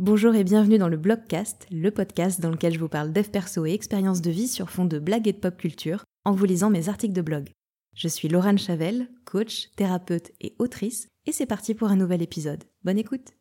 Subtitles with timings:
[0.00, 3.64] Bonjour et bienvenue dans le Blogcast, le podcast dans lequel je vous parle dev perso
[3.64, 6.68] et expériences de vie sur fond de blagues et de pop culture en vous lisant
[6.68, 7.52] mes articles de blog.
[7.94, 12.64] Je suis Laurent Chavel, coach, thérapeute et autrice, et c'est parti pour un nouvel épisode.
[12.82, 13.34] Bonne écoute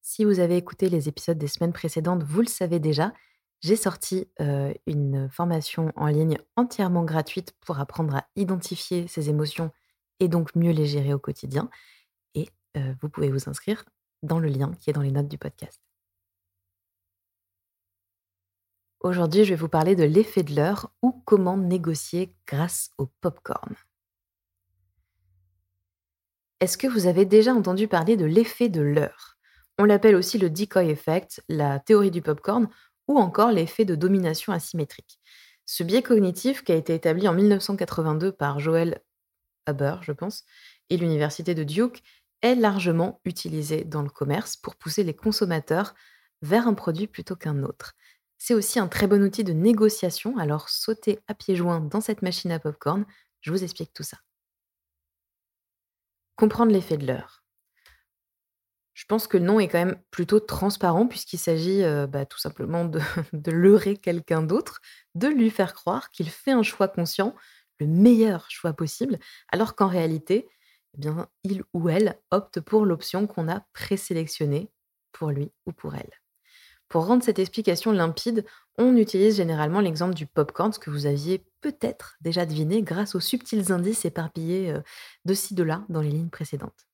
[0.00, 3.12] Si vous avez écouté les épisodes des semaines précédentes, vous le savez déjà,
[3.60, 9.70] j'ai sorti euh, une formation en ligne entièrement gratuite pour apprendre à identifier ses émotions
[10.18, 11.70] et donc mieux les gérer au quotidien.
[12.34, 13.84] Et euh, vous pouvez vous inscrire
[14.22, 15.80] dans le lien qui est dans les notes du podcast.
[19.00, 23.74] Aujourd'hui, je vais vous parler de l'effet de l'heure ou comment négocier grâce au popcorn.
[26.60, 29.36] Est-ce que vous avez déjà entendu parler de l'effet de l'heure?
[29.78, 32.68] On l'appelle aussi le decoy effect, la théorie du popcorn
[33.08, 35.18] ou encore l'effet de domination asymétrique.
[35.66, 39.02] Ce biais cognitif qui a été établi en 1982 par Joel
[39.66, 40.44] Haber, je pense,
[40.90, 42.02] et l'université de Duke,
[42.42, 45.94] est largement utilisé dans le commerce pour pousser les consommateurs
[46.42, 47.94] vers un produit plutôt qu'un autre.
[48.38, 52.22] C'est aussi un très bon outil de négociation, alors sautez à pieds joints dans cette
[52.22, 53.06] machine à popcorn,
[53.40, 54.18] je vous explique tout ça.
[56.36, 57.44] Comprendre l'effet de l'heure.
[58.94, 62.38] Je pense que le nom est quand même plutôt transparent puisqu'il s'agit euh, bah, tout
[62.38, 63.00] simplement de,
[63.32, 64.80] de leurrer quelqu'un d'autre,
[65.14, 67.34] de lui faire croire qu'il fait un choix conscient,
[67.78, 69.18] le meilleur choix possible,
[69.50, 70.48] alors qu'en réalité,
[70.94, 74.70] eh bien, il ou elle opte pour l'option qu'on a présélectionnée
[75.12, 76.10] pour lui ou pour elle.
[76.88, 78.44] Pour rendre cette explication limpide,
[78.76, 83.20] on utilise généralement l'exemple du popcorn, ce que vous aviez peut-être déjà deviné grâce aux
[83.20, 84.80] subtils indices éparpillés euh,
[85.24, 86.86] de ci de là dans les lignes précédentes.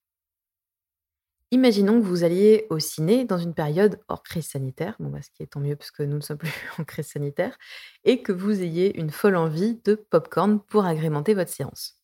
[1.51, 5.31] Imaginons que vous alliez au ciné dans une période hors crise sanitaire, bon bah, ce
[5.31, 7.59] qui est tant mieux parce que nous ne sommes plus en crise sanitaire,
[8.05, 11.98] et que vous ayez une folle envie de popcorn pour agrémenter votre séance.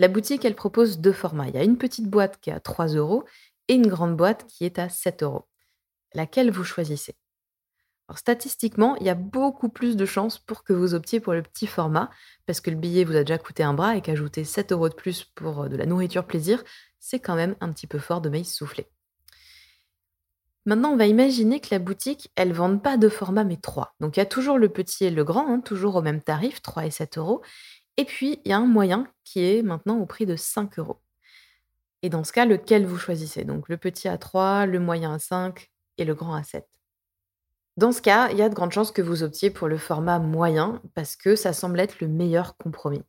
[0.00, 1.48] La boutique, elle propose deux formats.
[1.48, 3.26] Il y a une petite boîte qui est à 3 euros
[3.68, 5.46] et une grande boîte qui est à 7 euros.
[6.14, 7.16] Laquelle vous choisissez?
[8.16, 11.66] Statistiquement, il y a beaucoup plus de chances pour que vous optiez pour le petit
[11.66, 12.08] format,
[12.46, 14.94] parce que le billet vous a déjà coûté un bras et qu'ajouter 7 euros de
[14.94, 16.64] plus pour euh, de la nourriture plaisir,
[16.98, 18.86] c'est quand même un petit peu fort de maïs soufflé.
[20.64, 23.94] Maintenant, on va imaginer que la boutique, elle ne vende pas deux formats, mais trois.
[24.00, 26.62] Donc, il y a toujours le petit et le grand, hein, toujours au même tarif,
[26.62, 27.42] 3 et 7 euros.
[28.00, 31.02] Et puis, il y a un moyen qui est maintenant au prix de 5 euros.
[32.00, 33.44] Et dans ce cas, lequel vous choisissez?
[33.44, 36.66] Donc le petit à 3, le moyen à 5 et le grand à 7.
[37.76, 40.18] Dans ce cas, il y a de grandes chances que vous optiez pour le format
[40.18, 43.02] moyen parce que ça semble être le meilleur compromis.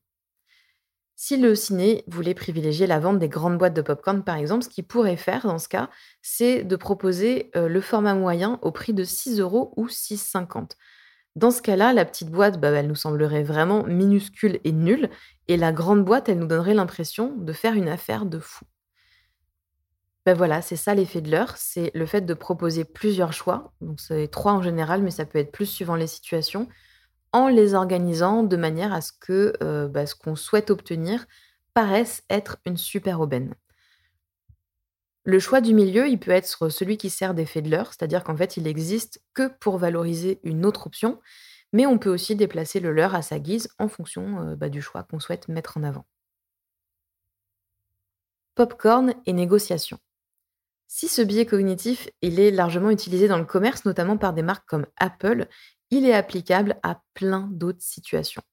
[1.15, 4.69] Si le ciné voulait privilégier la vente des grandes boîtes de popcorn, par exemple, ce
[4.69, 5.89] qu'il pourrait faire dans ce cas,
[6.21, 10.71] c'est de proposer euh, le format moyen au prix de 6 euros ou 6,50.
[11.35, 15.09] Dans ce cas-là, la petite boîte, bah, elle nous semblerait vraiment minuscule et nulle,
[15.47, 18.65] et la grande boîte, elle nous donnerait l'impression de faire une affaire de fou.
[20.25, 23.99] Ben voilà, c'est ça l'effet de l'heure, c'est le fait de proposer plusieurs choix, donc
[23.99, 26.67] c'est trois en général, mais ça peut être plus suivant les situations,
[27.33, 31.25] en les organisant de manière à ce que euh, bah, ce qu'on souhaite obtenir
[31.73, 33.55] paraisse être une super aubaine.
[35.23, 38.35] Le choix du milieu, il peut être celui qui sert d'effet de l'heure, c'est-à-dire qu'en
[38.35, 41.19] fait, il existe que pour valoriser une autre option,
[41.73, 44.81] mais on peut aussi déplacer le leurre à sa guise en fonction euh, bah, du
[44.81, 46.05] choix qu'on souhaite mettre en avant.
[48.55, 49.99] Popcorn et négociation.
[50.87, 54.67] Si ce biais cognitif il est largement utilisé dans le commerce, notamment par des marques
[54.67, 55.47] comme Apple,
[55.89, 58.43] il est applicable à plein d'autres situations.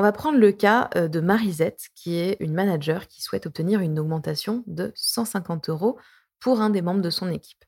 [0.00, 3.80] On va prendre le cas euh, de Marisette, qui est une manager qui souhaite obtenir
[3.80, 5.98] une augmentation de 150 euros
[6.38, 7.66] pour un des membres de son équipe.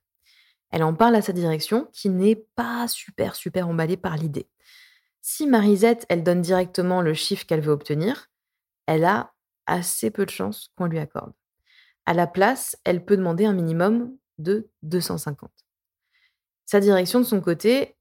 [0.70, 4.48] Elle en parle à sa direction, qui n'est pas super, super emballée par l'idée.
[5.20, 8.30] Si Marisette, elle donne directement le chiffre qu'elle veut obtenir,
[8.86, 9.34] elle a
[9.66, 11.34] assez peu de chances qu'on lui accorde.
[12.06, 15.50] À la place, elle peut demander un minimum de 250.
[16.64, 17.94] Sa direction, de son côté,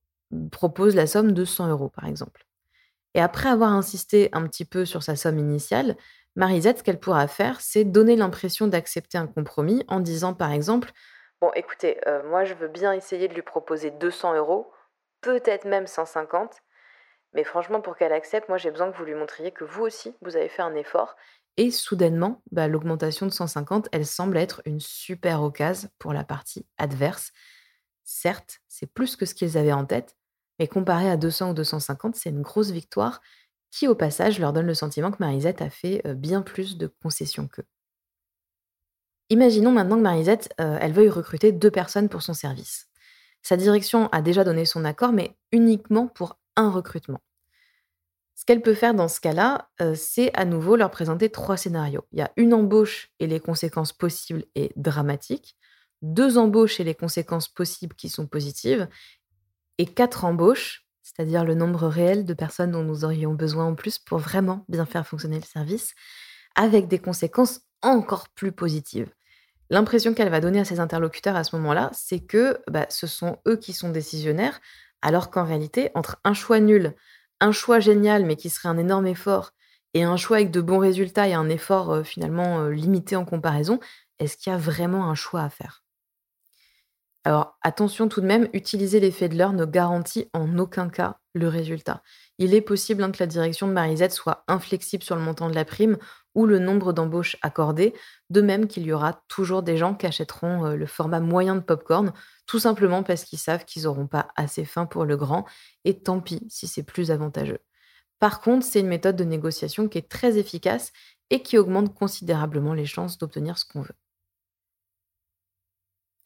[0.53, 2.47] propose la somme de 100 euros, par exemple.
[3.13, 5.95] Et après avoir insisté un petit peu sur sa somme initiale,
[6.35, 10.91] Marisette, ce qu'elle pourra faire, c'est donner l'impression d'accepter un compromis en disant par exemple
[11.41, 14.71] Bon, écoutez, euh, moi je veux bien essayer de lui proposer 200 euros,
[15.21, 16.61] peut-être même 150,
[17.33, 20.15] mais franchement, pour qu'elle accepte, moi j'ai besoin que vous lui montriez que vous aussi,
[20.21, 21.15] vous avez fait un effort.
[21.57, 26.65] Et soudainement, bah, l'augmentation de 150, elle semble être une super occasion pour la partie
[26.77, 27.31] adverse.
[28.03, 30.15] Certes, c'est plus que ce qu'ils avaient en tête,
[30.59, 33.21] mais comparé à 200 ou 250, c'est une grosse victoire
[33.71, 37.47] qui, au passage, leur donne le sentiment que Marisette a fait bien plus de concessions
[37.47, 37.65] qu'eux.
[39.29, 42.89] Imaginons maintenant que Marisette, elle veuille recruter deux personnes pour son service.
[43.41, 47.21] Sa direction a déjà donné son accord, mais uniquement pour un recrutement.
[48.35, 52.05] Ce qu'elle peut faire dans ce cas-là, c'est à nouveau leur présenter trois scénarios.
[52.11, 55.55] Il y a une embauche et les conséquences possibles et dramatiques,
[56.01, 58.89] deux embauches et les conséquences possibles qui sont positives,
[59.81, 63.97] et quatre embauches, c'est-à-dire le nombre réel de personnes dont nous aurions besoin en plus
[63.97, 65.95] pour vraiment bien faire fonctionner le service,
[66.53, 69.11] avec des conséquences encore plus positives.
[69.71, 73.39] L'impression qu'elle va donner à ses interlocuteurs à ce moment-là, c'est que bah, ce sont
[73.47, 74.61] eux qui sont décisionnaires,
[75.01, 76.93] alors qu'en réalité, entre un choix nul,
[77.39, 79.49] un choix génial mais qui serait un énorme effort,
[79.95, 83.25] et un choix avec de bons résultats et un effort euh, finalement euh, limité en
[83.25, 83.79] comparaison,
[84.19, 85.80] est-ce qu'il y a vraiment un choix à faire?
[87.23, 91.47] Alors attention tout de même, utiliser l'effet de l'heure ne garantit en aucun cas le
[91.47, 92.01] résultat.
[92.39, 95.55] Il est possible hein, que la direction de Marisette soit inflexible sur le montant de
[95.55, 95.97] la prime
[96.33, 97.93] ou le nombre d'embauches accordées,
[98.29, 101.61] de même qu'il y aura toujours des gens qui achèteront euh, le format moyen de
[101.61, 102.11] popcorn,
[102.47, 105.45] tout simplement parce qu'ils savent qu'ils n'auront pas assez faim pour le grand,
[105.85, 107.59] et tant pis si c'est plus avantageux.
[108.19, 110.91] Par contre, c'est une méthode de négociation qui est très efficace
[111.29, 113.95] et qui augmente considérablement les chances d'obtenir ce qu'on veut.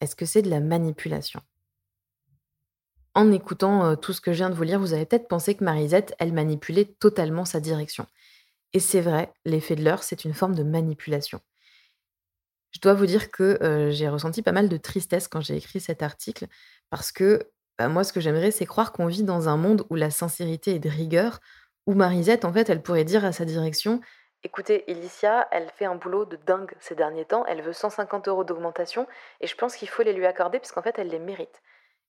[0.00, 1.40] Est-ce que c'est de la manipulation?
[3.14, 5.64] En écoutant tout ce que je viens de vous lire, vous avez peut-être pensé que
[5.64, 8.06] Marisette, elle manipulait totalement sa direction.
[8.74, 11.40] Et c'est vrai, l'effet de l'heure, c'est une forme de manipulation.
[12.72, 16.02] Je dois vous dire que j'ai ressenti pas mal de tristesse quand j'ai écrit cet
[16.02, 16.46] article,
[16.90, 19.94] parce que bah, moi, ce que j'aimerais, c'est croire qu'on vit dans un monde où
[19.94, 21.40] la sincérité est de rigueur,
[21.86, 24.02] où Marisette, en fait, elle pourrait dire à sa direction
[24.46, 27.44] Écoutez, Ilicia, elle fait un boulot de dingue ces derniers temps.
[27.46, 29.08] Elle veut 150 euros d'augmentation
[29.40, 31.60] et je pense qu'il faut les lui accorder parce qu'en fait, elle les mérite.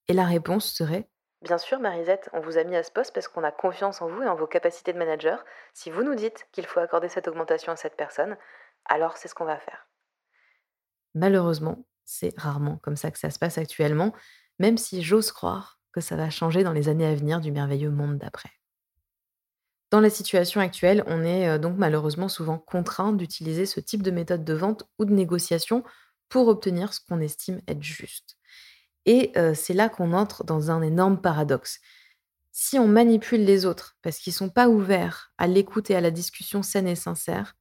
[0.08, 1.10] Et la réponse serait?
[1.42, 4.08] Bien sûr, Marisette, on vous a mis à ce poste parce qu'on a confiance en
[4.08, 5.44] vous et en vos capacités de manager.
[5.74, 8.38] Si vous nous dites qu'il faut accorder cette augmentation à cette personne,
[8.86, 9.88] alors c'est ce qu'on va faire.
[11.16, 14.14] Malheureusement, c'est rarement comme ça que ça se passe actuellement,
[14.60, 17.90] même si j'ose croire que ça va changer dans les années à venir du merveilleux
[17.90, 18.52] monde d'après.
[19.90, 24.44] Dans la situation actuelle, on est donc malheureusement souvent contraint d'utiliser ce type de méthode
[24.44, 25.84] de vente ou de négociation
[26.30, 28.38] pour obtenir ce qu'on estime être juste.
[29.06, 31.80] Et c'est là qu'on entre dans un énorme paradoxe.
[32.52, 36.02] Si on manipule les autres parce qu'ils ne sont pas ouverts à l'écoute et à
[36.02, 37.56] la discussion saine et sincère,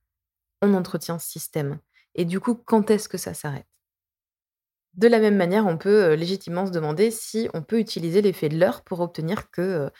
[0.63, 1.79] on entretient ce système.
[2.17, 3.67] Et du coup, quand est-ce que ça s'arrête?
[4.95, 8.59] De la même manière, on peut légitimement se demander si on peut utiliser l'effet de
[8.59, 9.91] l'heure pour obtenir que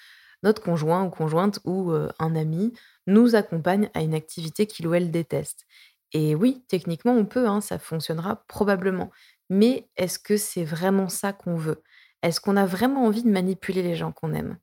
[0.43, 2.73] notre conjoint ou conjointe ou un ami
[3.07, 5.67] nous accompagne à une activité qu'il ou elle déteste.
[6.13, 9.11] Et oui, techniquement, on peut, hein, ça fonctionnera probablement.
[9.51, 11.83] Mais est-ce que c'est vraiment ça qu'on veut?
[12.23, 14.59] Est-ce qu'on a vraiment envie de manipuler les gens qu'on aime?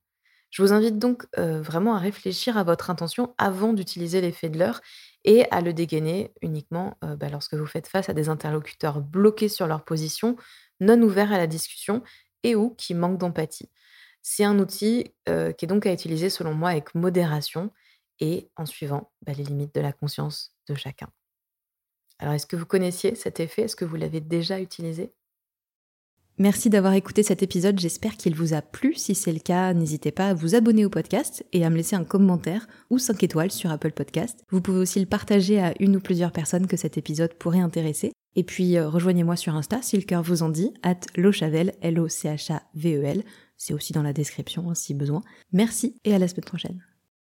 [0.52, 4.81] Je vous invite donc vraiment à réfléchir à votre intention avant d'utiliser l'effet de l'heure
[5.25, 9.68] et à le dégainer uniquement bah, lorsque vous faites face à des interlocuteurs bloqués sur
[9.68, 10.36] leur position,
[10.80, 12.04] non ouverts à la discussion
[12.44, 13.70] et ou qui manquent d'empathie.
[14.24, 17.72] C'est un outil qui est donc à utiliser selon moi avec modération
[18.20, 21.10] et en suivant bah, les limites de la conscience de chacun.
[22.20, 23.64] Alors est-ce que vous connaissiez cet effet?
[23.64, 25.14] Est-ce que vous l'avez déjà utilisé?
[26.40, 28.96] Merci d'avoir écouté cet épisode, j'espère qu'il vous a plu.
[28.96, 31.96] Si c'est le cas, n'hésitez pas à vous abonner au podcast et à me laisser
[31.96, 34.44] un commentaire ou 5 étoiles sur Apple Podcast.
[34.50, 38.14] Vous pouvez aussi le partager à une ou plusieurs personnes que cet épisode pourrait intéresser.
[38.36, 43.24] Et puis rejoignez-moi sur Insta si le cœur vous en dit, at lochavel, L-O-C-H-A-V-E-L.
[43.65, 45.21] C'est aussi dans la description hein, si besoin.
[45.54, 46.83] Merci et à la semaine prochaine.